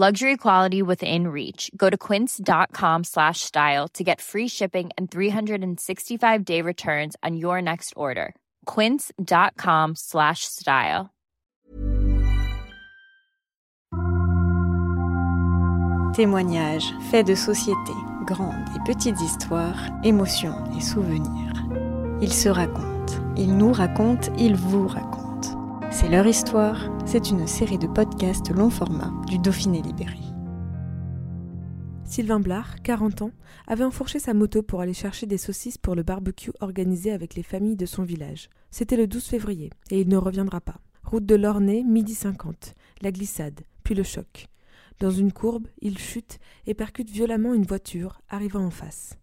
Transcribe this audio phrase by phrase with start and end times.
[0.00, 1.72] Luxury quality within reach.
[1.76, 7.94] Go to quince.com slash style to get free shipping and 365-day returns on your next
[7.96, 8.36] order.
[8.64, 11.10] quince.com slash style.
[16.14, 17.92] Témoignages, faits de société,
[18.24, 21.54] grandes et petites histoires, émotions et souvenirs.
[22.22, 25.27] Ils se racontent, ils nous racontent, ils vous racontent.
[25.90, 30.18] C'est leur histoire, c'est une série de podcasts long format du Dauphiné Libéré.
[32.04, 33.30] Sylvain Blard, 40 ans,
[33.66, 37.42] avait enfourché sa moto pour aller chercher des saucisses pour le barbecue organisé avec les
[37.42, 38.50] familles de son village.
[38.70, 40.76] C'était le 12 février, et il ne reviendra pas.
[41.04, 42.74] Route de l'Ornay, midi 50.
[43.00, 44.46] La glissade, puis le choc.
[45.00, 49.14] Dans une courbe, il chute et percute violemment une voiture arrivant en face.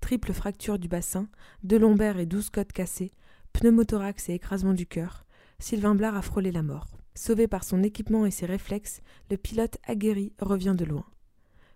[0.00, 1.28] Triple fracture du bassin,
[1.64, 3.10] deux lombaires et douze côtes cassées,
[3.52, 5.24] pneumothorax et écrasement du cœur,
[5.60, 6.86] Sylvain Blard a frôlé la mort.
[7.16, 11.04] Sauvé par son équipement et ses réflexes, le pilote aguerri revient de loin.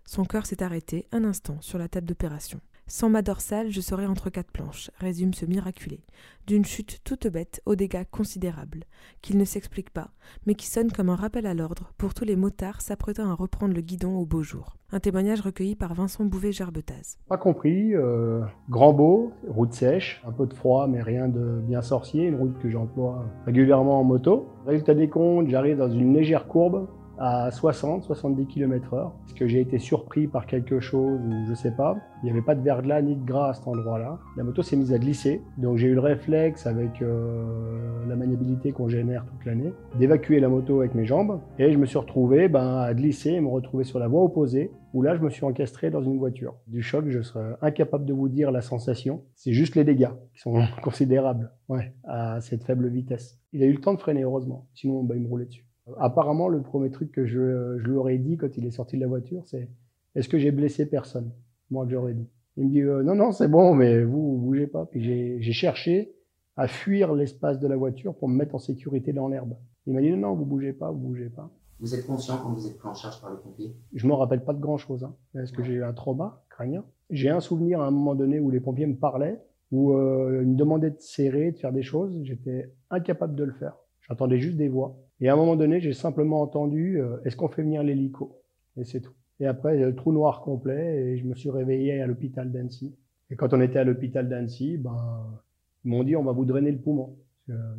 [0.05, 2.61] Son cœur s'est arrêté un instant sur la table d'opération.
[2.87, 6.01] Sans ma dorsale, je serais entre quatre planches, résume ce miraculé,
[6.47, 8.83] d'une chute toute bête aux dégâts considérables,
[9.21, 10.09] qu'il ne s'explique pas,
[10.45, 13.73] mais qui sonne comme un rappel à l'ordre pour tous les motards s'apprêtant à reprendre
[13.73, 14.75] le guidon au beau jour.
[14.91, 17.17] Un témoignage recueilli par Vincent Bouvet-Gerbetaz.
[17.29, 21.81] Pas compris, euh, grand beau, route sèche, un peu de froid mais rien de bien
[21.81, 24.49] sorcier, une route que j'emploie régulièrement en moto.
[24.65, 26.87] Résultat des comptes, j'arrive dans une légère courbe,
[27.23, 29.13] à 60-70 km heure.
[29.25, 32.41] Est-ce que j'ai été surpris par quelque chose ou je sais pas Il n'y avait
[32.41, 34.19] pas de verglas ni de gras à cet endroit-là.
[34.35, 38.73] La moto s'est mise à glisser, donc j'ai eu le réflexe avec euh, la maniabilité
[38.73, 42.49] qu'on génère toute l'année d'évacuer la moto avec mes jambes et je me suis retrouvé
[42.49, 45.45] ben, à glisser et me retrouver sur la voie opposée où là je me suis
[45.45, 46.55] encastré dans une voiture.
[46.67, 49.23] Du choc, je serais incapable de vous dire la sensation.
[49.35, 53.39] C'est juste les dégâts qui sont considérables ouais, à cette faible vitesse.
[53.53, 55.65] Il a eu le temps de freiner heureusement, sinon ben, il me roulait dessus.
[55.97, 59.01] Apparemment, le premier truc que je, je lui aurais dit quand il est sorti de
[59.01, 59.69] la voiture, c'est
[60.15, 61.31] Est-ce que j'ai blessé personne?
[61.69, 62.27] Moi, que j'aurais dit.
[62.57, 64.85] Il me dit euh, Non, non, c'est bon, mais vous, vous bougez pas.
[64.85, 66.15] Puis j'ai cherché
[66.55, 69.55] à fuir l'espace de la voiture pour me mettre en sécurité dans l'herbe.
[69.85, 71.49] Il m'a dit Non, non, vous bougez pas, vous bougez pas.
[71.79, 74.43] Vous êtes conscient quand vous êtes pris en charge par les pompiers Je me rappelle
[74.43, 75.03] pas de grand chose.
[75.03, 75.15] Hein.
[75.35, 76.45] Est-ce que j'ai eu un trauma?
[76.49, 79.41] Crânien J'ai un souvenir à un moment donné où les pompiers me parlaient,
[79.71, 82.17] où euh, ils me demandaient de serrer, de faire des choses.
[82.23, 83.75] J'étais incapable de le faire.
[84.07, 84.97] J'entendais juste des voix.
[85.19, 88.41] Et à un moment donné, j'ai simplement entendu euh, est-ce qu'on fait venir l'hélico?
[88.77, 89.13] Et c'est tout.
[89.39, 92.95] Et après, le trou noir complet et je me suis réveillé à l'hôpital d'Annecy.
[93.29, 95.41] Et quand on était à l'hôpital d'Annecy, ben,
[95.85, 97.15] ils m'ont dit on va vous drainer le poumon.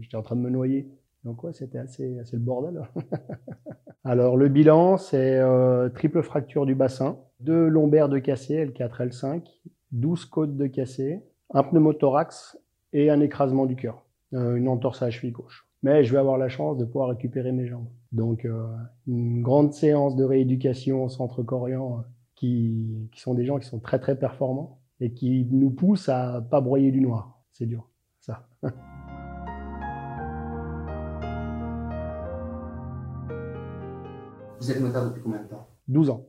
[0.01, 0.89] J'étais en train de me noyer.
[1.25, 2.83] Donc ouais, c'était assez, assez le bordel.
[4.05, 9.43] Alors le bilan, c'est euh, triple fracture du bassin, deux lombaires de cassé, L4, L5,
[9.93, 11.23] 12 côtes de cassé,
[11.55, 12.59] un pneumothorax
[12.93, 14.05] et un écrasement du cœur,
[14.35, 17.11] euh, une entorse à la cheville gauche mais je vais avoir la chance de pouvoir
[17.11, 17.87] récupérer mes jambes.
[18.11, 18.67] Donc euh,
[19.06, 22.03] une grande séance de rééducation au centre Corian euh,
[22.34, 26.41] qui, qui, sont des gens qui sont très très performants et qui nous poussent à
[26.41, 27.39] pas broyer du noir.
[27.53, 28.49] C'est dur, ça.
[34.61, 35.69] Vous êtes motard depuis combien de temps?
[35.89, 36.25] 12 ans.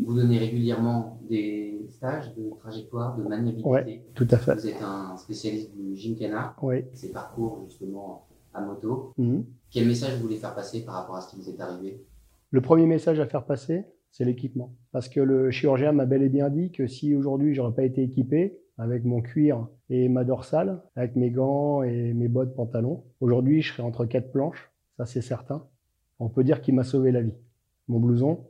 [0.00, 3.68] Vous donnez régulièrement des stages de trajectoire, de maniabilité.
[3.68, 4.54] Oui, tout à fait.
[4.56, 6.56] Vous êtes un spécialiste du gymkhana.
[6.60, 6.86] Oui.
[6.92, 9.12] Ces parcours, justement, à moto.
[9.18, 9.44] Mhm.
[9.70, 12.04] Quel message vous voulez faire passer par rapport à ce qui vous est arrivé?
[12.50, 14.74] Le premier message à faire passer, c'est l'équipement.
[14.92, 18.02] Parce que le chirurgien m'a bel et bien dit que si aujourd'hui j'aurais pas été
[18.02, 23.62] équipé avec mon cuir et ma dorsale, avec mes gants et mes bottes pantalons, aujourd'hui
[23.62, 25.66] je serais entre quatre planches, ça c'est certain.
[26.18, 27.34] On peut dire qu'il m'a sauvé la vie,
[27.88, 28.46] mon blouson.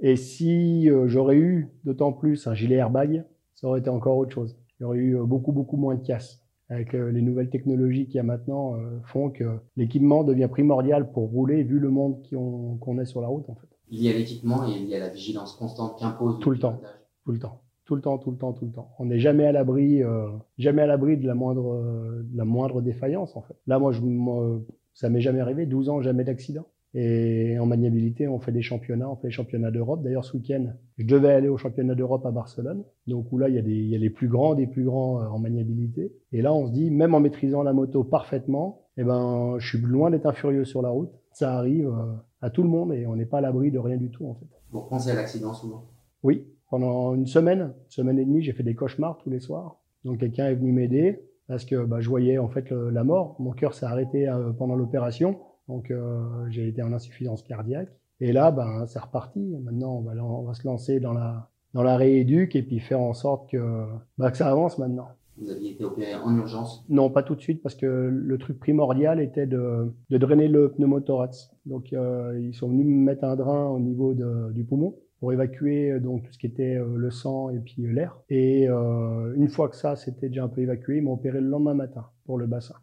[0.00, 3.24] Et si euh, j'aurais eu d'autant plus un gilet airbag,
[3.54, 4.58] ça aurait été encore autre chose.
[4.78, 8.06] Il y aurait eu euh, beaucoup beaucoup moins de casse avec euh, les nouvelles technologies
[8.06, 9.44] qu'il y a maintenant, euh, font que
[9.76, 13.68] l'équipement devient primordial pour rouler vu le monde qu'on est sur la route en fait.
[13.88, 16.80] Il y a l'équipement et il y a la vigilance constante qu'impose tout le temps,
[17.24, 18.90] tout le temps, tout le temps, tout le temps, tout le temps.
[18.98, 20.28] On n'est jamais à l'abri, euh,
[20.58, 23.56] jamais à l'abri de la moindre, de la moindre défaillance en fait.
[23.68, 24.60] Là, moi, je, moi,
[24.92, 26.66] ça m'est jamais arrivé, 12 ans, jamais d'accident.
[26.94, 30.02] Et en maniabilité, on fait des championnats, on fait les championnats d'Europe.
[30.02, 32.84] D'ailleurs, ce week-end, je devais aller au championnat d'Europe à Barcelone.
[33.06, 34.84] Donc où là, il y, a des, il y a les plus grands des plus
[34.84, 36.12] grands euh, en maniabilité.
[36.32, 39.78] Et là, on se dit, même en maîtrisant la moto parfaitement, eh ben, je suis
[39.78, 41.10] loin d'être un furieux sur la route.
[41.32, 43.98] Ça arrive euh, à tout le monde et on n'est pas à l'abri de rien
[43.98, 44.46] du tout, en fait.
[44.70, 45.84] Vous pensez à l'accident souvent?
[46.22, 49.80] Oui, Pendant une semaine, une semaine et demie, j'ai fait des cauchemars tous les soirs.
[50.04, 53.36] Donc quelqu'un est venu m'aider parce que bah, je voyais en fait la mort.
[53.38, 56.20] Mon cœur s'est arrêté euh, pendant l'opération, donc euh,
[56.50, 57.90] j'ai été en insuffisance cardiaque.
[58.20, 59.40] Et là, ben c'est reparti.
[59.62, 63.00] Maintenant, on va, on va se lancer dans la dans la rééduque et puis faire
[63.00, 63.84] en sorte que,
[64.16, 65.08] bah, que ça avance maintenant.
[65.36, 66.86] Vous aviez été opéré en urgence?
[66.88, 70.70] Non, pas tout de suite, parce que le truc primordial était de, de drainer le
[70.72, 71.50] pneumothorax.
[71.66, 75.34] Donc, euh, ils sont venus me mettre un drain au niveau de, du poumon pour
[75.34, 78.18] évacuer euh, donc tout ce qui était euh, le sang et puis l'air.
[78.30, 81.48] Et euh, une fois que ça c'était déjà un peu évacué, ils m'ont opéré le
[81.48, 82.74] lendemain matin pour le bassin.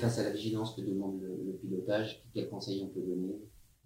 [0.00, 3.36] Face à la vigilance que demande le, pilotage, quels conseils on peut donner?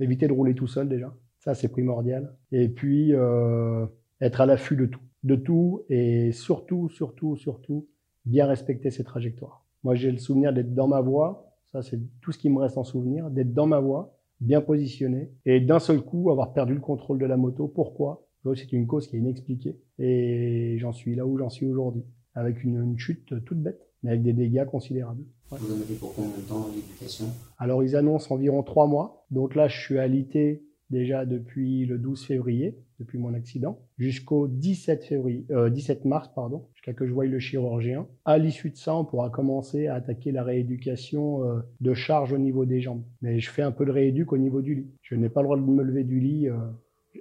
[0.01, 2.37] Éviter de rouler tout seul déjà, ça c'est primordial.
[2.53, 3.87] Et puis euh,
[4.21, 7.89] être à l'affût de tout, de tout et surtout, surtout, surtout
[8.25, 9.65] bien respecter ses trajectoires.
[9.83, 11.53] Moi, j'ai le souvenir d'être dans ma voie.
[11.73, 13.31] Ça, c'est tout ce qui me reste en souvenir.
[13.31, 17.27] D'être dans ma voie, bien positionné, et d'un seul coup, avoir perdu le contrôle de
[17.27, 17.69] la moto.
[17.69, 18.27] Pourquoi?
[18.55, 19.79] C'est une cause qui est inexpliquée.
[19.99, 22.05] Et j'en suis là où j'en suis aujourd'hui.
[22.35, 25.25] Avec une, chute toute bête, mais avec des dégâts considérables.
[25.51, 25.59] Ouais.
[25.61, 27.27] Vous en avez pour combien de temps l'éducation
[27.59, 29.27] Alors, ils annoncent environ trois mois.
[29.31, 35.05] Donc là, je suis alité déjà depuis le 12 février, depuis mon accident, jusqu'au 17
[35.05, 38.07] février, euh, 17 mars, pardon, jusqu'à que je voie le chirurgien.
[38.25, 42.39] À l'issue de ça, on pourra commencer à attaquer la rééducation euh, de charge au
[42.39, 43.03] niveau des jambes.
[43.23, 44.91] Mais je fais un peu de rééduque au niveau du lit.
[45.03, 46.59] Je n'ai pas le droit de me lever du lit euh,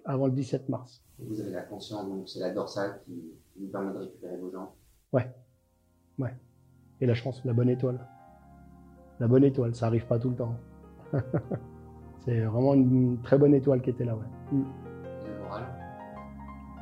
[0.06, 1.02] avant le 17 mars.
[1.18, 4.70] Vous avez la conscience, donc c'est la dorsale qui vous permet de récupérer vos jambes?
[5.14, 5.32] Ouais.
[6.20, 6.34] Ouais.
[7.04, 8.00] Et la chance, la bonne étoile.
[9.20, 10.56] La bonne étoile, ça arrive pas tout le temps.
[12.22, 14.16] C'est vraiment une très bonne étoile qui était là.
[14.16, 14.58] Ouais.
[14.58, 14.64] Mm.
[15.28, 15.64] Le moral?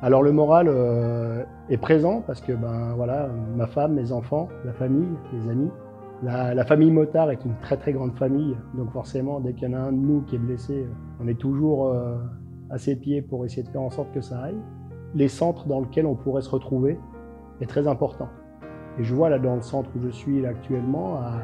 [0.00, 4.72] Alors le moral euh, est présent parce que ben voilà, ma femme, mes enfants, la
[4.72, 5.70] famille, les amis.
[6.22, 9.74] La, la, famille Motard est une très très grande famille, donc forcément dès qu'il y
[9.74, 10.86] en a un de nous qui est blessé,
[11.20, 12.16] on est toujours euh,
[12.70, 14.62] à ses pieds pour essayer de faire en sorte que ça aille.
[15.16, 16.96] Les centres dans lesquels on pourrait se retrouver
[17.60, 18.28] est très important.
[18.98, 21.40] Et je vois là dans le centre où je suis là, actuellement, à,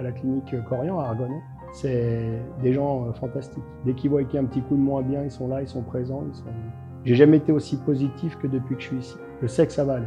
[0.00, 3.64] la clinique Corian à Argonnet, c'est des gens euh, fantastiques.
[3.84, 5.62] Dès qu'ils voient qu'il y a un petit coup de moins bien, ils sont là,
[5.62, 6.24] ils sont présents.
[6.28, 6.44] Ils sont...
[7.04, 9.16] J'ai jamais été aussi positif que depuis que je suis ici.
[9.40, 10.06] Je sais que ça va aller.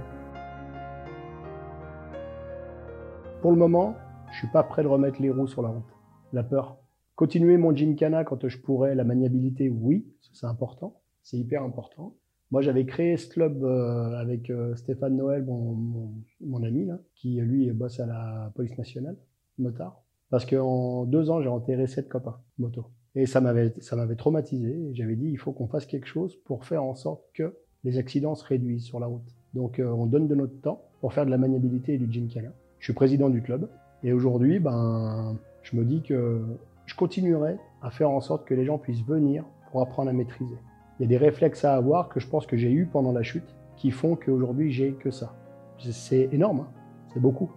[3.41, 3.95] Pour le moment,
[4.31, 5.93] je suis pas prêt de remettre les roues sur la route.
[6.33, 6.77] La peur.
[7.15, 12.15] Continuer mon gymkhana quand je pourrais, la maniabilité, oui, c'est important, c'est hyper important.
[12.51, 17.71] Moi, j'avais créé ce club euh, avec euh, Stéphane Noël, mon, ami, là, qui lui
[17.71, 19.17] bosse à la police nationale,
[19.57, 20.03] motard.
[20.29, 22.85] Parce qu'en deux ans, j'ai enterré sept copains moto.
[23.15, 24.89] Et ça m'avait, ça m'avait traumatisé.
[24.93, 28.35] J'avais dit, il faut qu'on fasse quelque chose pour faire en sorte que les accidents
[28.35, 29.35] se réduisent sur la route.
[29.53, 32.51] Donc, euh, on donne de notre temps pour faire de la maniabilité et du gymkhana.
[32.79, 33.69] Je suis président du club.
[34.03, 36.41] Et aujourd'hui, ben, je me dis que
[36.85, 40.57] je continuerai à faire en sorte que les gens puissent venir pour apprendre à maîtriser.
[40.99, 43.23] Il y a des réflexes à avoir que je pense que j'ai eu pendant la
[43.23, 45.33] chute qui font qu'aujourd'hui, j'ai que ça.
[45.77, 46.67] C'est énorme, hein
[47.13, 47.49] c'est beaucoup.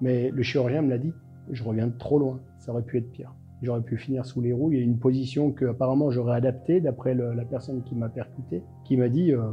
[0.00, 1.12] Mais le chirurgien me l'a dit,
[1.50, 2.40] je reviens de trop loin.
[2.58, 3.32] Ça aurait pu être pire.
[3.62, 4.72] J'aurais pu finir sous les roues.
[4.72, 8.62] Il y a une position que apparemment j'aurais adaptée d'après la personne qui m'a percuté,
[8.84, 9.52] qui m'a dit euh,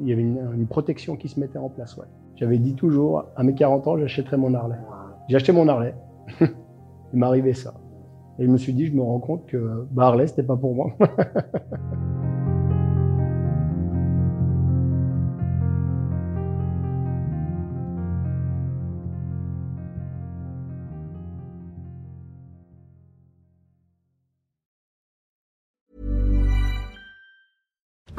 [0.00, 1.96] il y avait une, protection qui se mettait en place.
[1.96, 2.06] Ouais.
[2.36, 4.78] J'avais dit toujours à mes 40 ans j'achèterais mon Harley.
[5.28, 5.94] J'ai acheté mon Harley.
[7.12, 7.74] Il arrivé ça.
[8.38, 10.74] Et je me suis dit je me rends compte que bah, Harley c'était pas pour
[10.74, 10.92] moi.